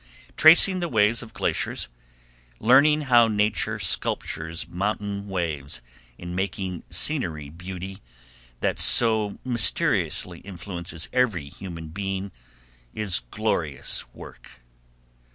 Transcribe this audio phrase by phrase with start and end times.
[0.35, 1.87] Tracing the ways of glaciers,
[2.59, 5.83] learning how Nature sculptures mountain waves
[6.17, 8.01] in making scenery beauty
[8.61, 12.31] that so mysteriously influences every human being,
[12.95, 14.61] is glorious work.